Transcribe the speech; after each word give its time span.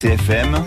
TFM, 0.00 0.64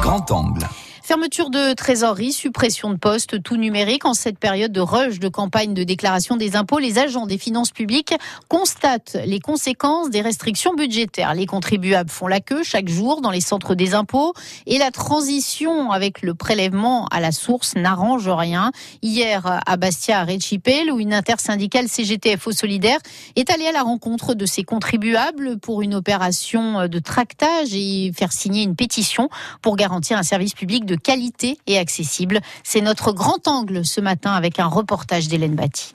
grand 0.00 0.30
angle. 0.30 0.83
Fermeture 1.06 1.50
de 1.50 1.74
trésorerie, 1.74 2.32
suppression 2.32 2.88
de 2.88 2.96
postes, 2.96 3.42
tout 3.42 3.58
numérique. 3.58 4.06
En 4.06 4.14
cette 4.14 4.38
période 4.38 4.72
de 4.72 4.80
rush 4.80 5.18
de 5.18 5.28
campagne 5.28 5.74
de 5.74 5.84
déclaration 5.84 6.36
des 6.36 6.56
impôts, 6.56 6.78
les 6.78 6.98
agents 6.98 7.26
des 7.26 7.36
finances 7.36 7.72
publiques 7.72 8.14
constatent 8.48 9.18
les 9.26 9.38
conséquences 9.38 10.08
des 10.08 10.22
restrictions 10.22 10.72
budgétaires. 10.72 11.34
Les 11.34 11.44
contribuables 11.44 12.08
font 12.08 12.26
la 12.26 12.40
queue 12.40 12.62
chaque 12.62 12.88
jour 12.88 13.20
dans 13.20 13.30
les 13.30 13.42
centres 13.42 13.74
des 13.74 13.92
impôts 13.92 14.32
et 14.64 14.78
la 14.78 14.90
transition 14.90 15.90
avec 15.90 16.22
le 16.22 16.32
prélèvement 16.32 17.06
à 17.08 17.20
la 17.20 17.32
source 17.32 17.76
n'arrange 17.76 18.26
rien. 18.26 18.72
Hier, 19.02 19.60
à 19.66 19.76
Bastia, 19.76 20.20
à 20.20 20.24
Réchipel, 20.24 20.90
où 20.90 20.98
une 21.00 21.12
intersyndicale 21.12 21.86
CGTFO 21.86 22.50
solidaire 22.52 22.98
est 23.36 23.50
allée 23.50 23.66
à 23.66 23.72
la 23.72 23.82
rencontre 23.82 24.32
de 24.32 24.46
ses 24.46 24.62
contribuables 24.62 25.58
pour 25.58 25.82
une 25.82 25.94
opération 25.94 26.88
de 26.88 26.98
tractage 26.98 27.74
et 27.74 28.10
faire 28.16 28.32
signer 28.32 28.62
une 28.62 28.74
pétition 28.74 29.28
pour 29.60 29.76
garantir 29.76 30.16
un 30.16 30.22
service 30.22 30.54
public 30.54 30.86
de 30.86 30.93
qualité 30.96 31.58
et 31.66 31.78
accessible. 31.78 32.40
C'est 32.62 32.80
notre 32.80 33.12
grand 33.12 33.46
angle 33.48 33.84
ce 33.84 34.00
matin 34.00 34.32
avec 34.32 34.58
un 34.58 34.66
reportage 34.66 35.28
d'Hélène 35.28 35.54
Batty. 35.54 35.92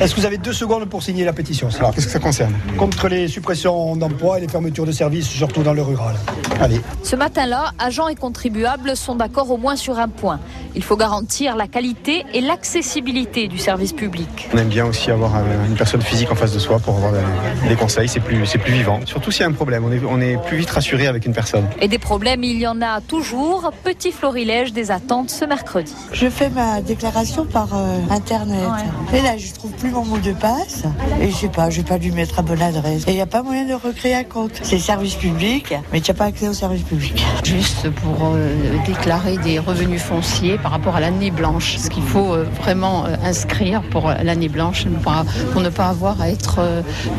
Est-ce 0.00 0.14
que 0.14 0.20
vous 0.20 0.26
avez 0.26 0.38
deux 0.38 0.52
secondes 0.52 0.88
pour 0.88 1.02
signer 1.02 1.24
la 1.24 1.32
pétition 1.32 1.68
Alors, 1.78 1.94
qu'est-ce 1.94 2.06
que 2.06 2.12
ça 2.12 2.18
concerne 2.18 2.54
Contre 2.76 3.08
les 3.08 3.28
suppressions 3.28 3.96
d'emplois 3.96 4.38
et 4.38 4.40
les 4.40 4.48
fermetures 4.48 4.86
de 4.86 4.92
services, 4.92 5.28
surtout 5.28 5.62
dans 5.62 5.74
le 5.74 5.82
rural. 5.82 6.16
Allez. 6.60 6.80
Ce 7.02 7.16
matin-là, 7.16 7.72
agents 7.78 8.08
et 8.08 8.14
contribuables 8.14 8.96
sont 8.96 9.14
d'accord 9.14 9.50
au 9.50 9.56
moins 9.56 9.76
sur 9.76 9.98
un 9.98 10.08
point. 10.08 10.40
Il 10.74 10.82
faut 10.82 10.96
garantir 10.96 11.56
la 11.56 11.66
qualité 11.66 12.24
et 12.32 12.40
l'accessibilité 12.40 13.48
du 13.48 13.58
service 13.58 13.92
public. 13.92 14.48
On 14.52 14.58
aime 14.58 14.68
bien 14.68 14.86
aussi 14.86 15.10
avoir 15.10 15.32
une 15.66 15.74
personne 15.76 16.02
physique 16.02 16.30
en 16.30 16.34
face 16.34 16.52
de 16.52 16.58
soi 16.58 16.78
pour 16.78 16.96
avoir 16.96 17.12
des 17.68 17.76
conseils, 17.76 18.08
c'est 18.08 18.20
plus, 18.20 18.46
c'est 18.46 18.58
plus 18.58 18.72
vivant. 18.72 19.00
Surtout 19.06 19.30
s'il 19.30 19.42
y 19.42 19.44
a 19.44 19.48
un 19.48 19.52
problème, 19.52 19.84
on 19.84 19.92
est, 19.92 20.00
on 20.08 20.20
est 20.20 20.36
plus 20.46 20.56
vite 20.56 20.70
rassuré 20.70 21.06
avec 21.06 21.26
une 21.26 21.32
personne. 21.32 21.66
Et 21.80 21.88
des 21.88 21.98
problèmes, 21.98 22.44
il 22.44 22.58
y 22.58 22.66
en 22.66 22.80
a 22.82 23.00
toujours. 23.00 23.72
Petit 23.84 24.12
florilège 24.40 24.72
des 24.72 24.90
attentes 24.90 25.28
ce 25.28 25.44
mercredi. 25.44 25.94
Je 26.12 26.28
fais 26.30 26.48
ma 26.48 26.80
déclaration 26.80 27.44
par 27.44 27.68
euh, 27.74 27.98
Internet. 28.10 28.70
Et 29.12 29.20
là, 29.20 29.36
je 29.36 29.52
trouve 29.52 29.70
plus 29.72 29.90
mon 29.90 30.04
mot 30.04 30.16
de 30.16 30.32
passe. 30.32 30.84
Et 31.20 31.30
je 31.30 31.34
sais 31.34 31.48
pas, 31.48 31.68
j'ai 31.68 31.82
pas 31.82 31.98
dû 31.98 32.10
mettre 32.10 32.38
à 32.38 32.42
bonne 32.42 32.62
adresse. 32.62 33.04
Et 33.06 33.10
il 33.10 33.14
n'y 33.16 33.20
a 33.20 33.26
pas 33.26 33.42
moyen 33.42 33.66
de 33.66 33.74
recréer 33.74 34.14
un 34.14 34.24
compte. 34.24 34.52
C'est 34.62 34.78
service 34.78 35.16
public, 35.16 35.74
mais 35.92 36.00
tu 36.00 36.10
n'as 36.10 36.16
pas 36.16 36.24
accès 36.24 36.48
au 36.48 36.54
service 36.54 36.82
public. 36.82 37.22
Juste 37.44 37.90
pour 37.90 38.32
euh, 38.34 38.54
déclarer 38.86 39.36
des 39.36 39.58
revenus 39.58 40.00
fonciers 40.00 40.56
par 40.56 40.70
rapport 40.70 40.96
à 40.96 41.00
l'année 41.00 41.30
blanche. 41.30 41.76
Ce 41.76 41.90
qu'il 41.90 42.02
faut 42.02 42.32
euh, 42.32 42.46
vraiment 42.62 43.04
inscrire 43.22 43.82
pour 43.90 44.08
l'année 44.08 44.48
blanche 44.48 44.86
pour, 45.52 45.60
ne 45.60 45.68
pas 45.68 45.88
avoir 45.88 46.18
à 46.22 46.30
être 46.30 46.60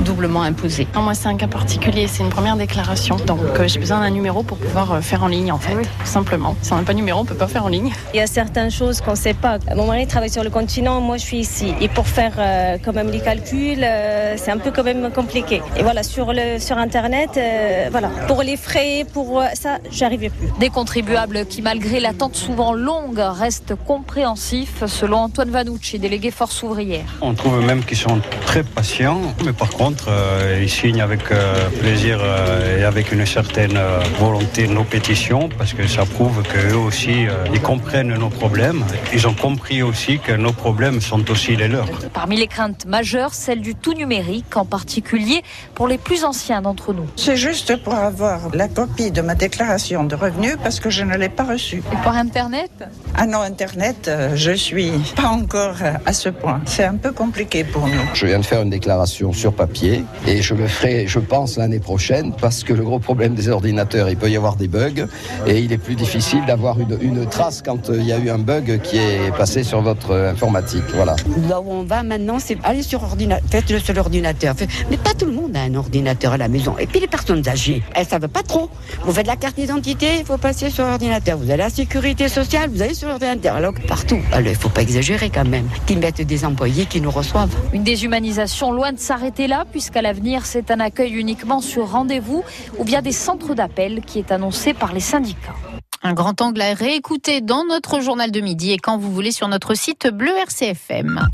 doublement 0.05 0.41
imposé. 0.41 0.87
Moi, 0.95 1.13
c'est 1.13 1.27
un 1.27 1.37
cas 1.37 1.47
particulier. 1.47 2.07
C'est 2.07 2.23
une 2.23 2.29
première 2.29 2.55
déclaration. 2.55 3.17
Donc, 3.27 3.39
j'ai 3.65 3.79
besoin 3.79 3.99
d'un 3.99 4.09
numéro 4.09 4.41
pour 4.41 4.57
pouvoir 4.57 5.03
faire 5.03 5.23
en 5.23 5.27
ligne, 5.27 5.51
en 5.51 5.59
fait. 5.59 5.77
Simplement. 6.03 6.55
Si 6.61 6.73
on 6.73 6.77
n'a 6.77 6.83
pas 6.83 6.93
de 6.93 6.97
numéro, 6.97 7.10
on 7.17 7.25
peut 7.25 7.35
pas 7.35 7.47
faire 7.47 7.65
en 7.65 7.69
ligne. 7.69 7.91
Il 8.13 8.17
y 8.17 8.19
a 8.19 8.27
certaines 8.27 8.71
choses 8.71 9.01
qu'on 9.01 9.11
ne 9.11 9.15
sait 9.15 9.33
pas. 9.33 9.57
Mon 9.75 9.85
mari 9.85 10.07
travaille 10.07 10.29
sur 10.29 10.43
le 10.43 10.49
continent, 10.49 11.01
moi 11.01 11.17
je 11.17 11.23
suis 11.23 11.37
ici. 11.37 11.73
Et 11.81 11.87
pour 11.87 12.07
faire 12.07 12.33
euh, 12.37 12.77
quand 12.83 12.93
même 12.93 13.09
les 13.09 13.19
calculs, 13.19 13.83
euh, 13.83 14.35
c'est 14.37 14.51
un 14.51 14.57
peu 14.57 14.71
quand 14.71 14.83
même 14.83 15.11
compliqué. 15.11 15.61
Et 15.77 15.83
voilà, 15.83 16.03
sur, 16.03 16.33
le, 16.33 16.59
sur 16.59 16.77
Internet, 16.77 17.31
euh, 17.37 17.87
voilà, 17.91 18.09
pour 18.27 18.41
les 18.43 18.57
frais, 18.57 19.05
pour 19.11 19.43
ça, 19.53 19.79
j'arrivais 19.91 20.29
plus. 20.29 20.47
Des 20.59 20.69
contribuables 20.69 21.45
qui, 21.45 21.61
malgré 21.61 21.99
l'attente 21.99 22.35
souvent 22.35 22.73
longue, 22.73 23.19
restent 23.19 23.75
compréhensifs, 23.75 24.85
selon 24.85 25.17
Antoine 25.17 25.49
Vanucci, 25.49 25.99
délégué 25.99 26.31
Force 26.31 26.63
ouvrière. 26.63 27.05
On 27.21 27.33
trouve 27.33 27.65
même 27.65 27.83
qu'ils 27.83 27.97
sont 27.97 28.19
très 28.45 28.63
patients, 28.63 29.21
mais 29.45 29.53
par 29.53 29.69
contre, 29.69 30.09
ils 30.61 30.69
signent 30.69 31.01
avec 31.01 31.21
plaisir 31.79 32.19
et 32.77 32.83
avec 32.83 33.11
une 33.11 33.25
certaine 33.25 33.79
volonté 34.19 34.67
nos 34.67 34.83
pétitions, 34.83 35.49
parce 35.57 35.73
que 35.73 35.87
ça 35.87 36.05
prouve 36.05 36.43
qu'eux 36.43 36.75
aussi, 36.75 37.00
ils 37.07 37.61
comprennent 37.61 38.13
nos 38.13 38.29
problèmes. 38.29 38.83
Ils 39.13 39.27
ont 39.27 39.33
compris 39.33 39.81
aussi 39.81 40.19
que 40.19 40.31
nos 40.33 40.51
problèmes 40.51 41.01
sont 41.01 41.29
aussi 41.29 41.55
les 41.55 41.67
leurs. 41.67 41.87
Parmi 42.13 42.37
les 42.37 42.47
craintes 42.47 42.85
majeures, 42.85 43.33
celle 43.33 43.61
du 43.61 43.75
tout 43.75 43.93
numérique, 43.93 44.55
en 44.57 44.65
particulier 44.65 45.41
pour 45.75 45.87
les 45.87 45.97
plus 45.97 46.23
anciens 46.23 46.61
d'entre 46.61 46.93
nous. 46.93 47.05
C'est 47.15 47.37
juste 47.37 47.81
pour 47.83 47.93
avoir 47.93 48.53
la 48.53 48.67
copie 48.67 49.11
de 49.11 49.21
ma 49.21 49.35
déclaration 49.35 50.03
de 50.03 50.15
revenus 50.15 50.57
parce 50.63 50.79
que 50.79 50.89
je 50.89 51.03
ne 51.03 51.17
l'ai 51.17 51.29
pas 51.29 51.43
reçue. 51.43 51.83
Et 51.91 52.03
par 52.03 52.15
Internet? 52.15 52.71
Ah 53.15 53.25
non, 53.25 53.41
Internet, 53.41 54.07
euh, 54.07 54.31
je 54.35 54.51
suis 54.51 54.91
pas 55.15 55.27
encore 55.27 55.77
à 56.05 56.13
ce 56.13 56.29
point. 56.29 56.61
C'est 56.65 56.83
un 56.83 56.95
peu 56.95 57.11
compliqué 57.11 57.63
pour 57.63 57.87
nous. 57.87 58.01
Je 58.13 58.25
viens 58.25 58.39
de 58.39 58.45
faire 58.45 58.61
une 58.61 58.69
déclaration 58.69 59.33
sur 59.33 59.53
papier 59.53 60.03
et 60.27 60.41
je 60.41 60.53
le 60.53 60.67
ferai, 60.67 61.07
je 61.07 61.19
pense, 61.19 61.57
l'année 61.57 61.79
prochaine 61.79 62.33
parce 62.39 62.63
que 62.63 62.73
le 62.73 62.83
gros 62.83 62.99
problème 62.99 63.35
des 63.35 63.49
ordinateurs, 63.49 64.09
il 64.09 64.17
peut 64.17 64.29
y 64.29 64.37
avoir 64.37 64.55
des 64.55 64.67
bugs 64.67 65.07
et 65.47 65.59
il 65.59 65.71
est 65.71 65.77
plus 65.77 65.95
difficile 65.95 66.45
d'avoir 66.45 66.79
une, 66.79 66.90
une 67.01 67.25
trace 67.27 67.61
quand 67.63 67.89
euh, 67.89 67.97
il 67.97 68.05
y 68.05 68.11
a 68.11 68.17
eu 68.17 68.29
un 68.29 68.37
bug 68.37 68.81
qui 68.81 68.97
est 68.97 69.35
passé 69.37 69.63
sur 69.63 69.81
votre 69.81 70.13
informatique. 70.13 70.83
Voilà. 70.93 71.15
Là 71.47 71.61
où 71.61 71.71
on 71.71 71.83
va 71.83 72.03
maintenant, 72.03 72.39
c'est 72.39 72.57
aller 72.63 72.83
sur 72.83 73.03
ordinateur, 73.03 73.47
faites-le 73.49 73.79
sur 73.79 73.93
l'ordinateur. 73.93 74.55
Mais 74.89 74.97
pas 74.97 75.13
tout 75.13 75.25
le 75.25 75.31
monde 75.31 75.55
a 75.55 75.61
un 75.61 75.75
ordinateur 75.75 76.33
à 76.33 76.37
la 76.37 76.47
maison. 76.47 76.75
Et 76.79 76.87
puis 76.87 76.99
les 76.99 77.07
personnes 77.07 77.47
âgées, 77.47 77.83
elles 77.95 78.07
savent 78.07 78.27
pas 78.27 78.43
trop. 78.43 78.69
Vous 79.03 79.11
faites 79.11 79.27
la 79.27 79.35
carte 79.35 79.55
d'identité, 79.55 80.07
il 80.19 80.25
faut 80.25 80.37
passer 80.37 80.69
sur 80.69 80.85
l'ordinateur. 80.85 81.37
Vous 81.37 81.51
allez 81.51 81.61
à 81.61 81.65
la 81.65 81.69
sécurité 81.69 82.27
sociale, 82.27 82.69
vous 82.69 82.81
allez 82.81 82.93
sur 82.93 83.07
l'ordinateur. 83.07 83.55
Alors 83.55 83.73
partout. 83.87 84.19
Alors 84.31 84.49
il 84.49 84.55
faut 84.55 84.69
pas 84.69 84.81
exagérer 84.81 85.29
quand 85.29 85.47
même. 85.47 85.67
Qu'ils 85.85 85.99
mettent 85.99 86.21
des 86.21 86.45
employés 86.45 86.85
qui 86.85 87.01
nous 87.01 87.11
reçoivent. 87.11 87.55
Une 87.73 87.83
déshumanisation 87.83 88.71
loin 88.71 88.91
de 88.91 88.99
s'arrêter 88.99 89.47
là, 89.47 89.65
puisqu'à 89.71 90.01
l'avenir, 90.01 90.45
c'est 90.45 90.71
un 90.71 90.79
accueil 90.79 91.13
uniquement 91.13 91.61
sur 91.61 91.91
rendez-vous 91.91 92.43
ou 92.77 92.83
via 92.83 93.01
des 93.01 93.11
centres 93.11 93.53
d'appel 93.53 94.01
qui 94.05 94.19
est 94.19 94.31
annoncé 94.31 94.73
par 94.73 94.93
les 94.93 94.99
syndicats. 94.99 95.55
Un 96.03 96.13
grand 96.13 96.41
angle 96.41 96.61
à 96.61 96.73
réécouter 96.73 97.41
dans 97.41 97.63
notre 97.63 97.99
journal 98.01 98.31
de 98.31 98.41
midi 98.41 98.71
et 98.71 98.77
quand 98.77 98.97
vous 98.97 99.11
voulez 99.11 99.31
sur 99.31 99.47
notre 99.47 99.75
site 99.75 100.07
bleu 100.07 100.31
RCFM. 100.35 101.27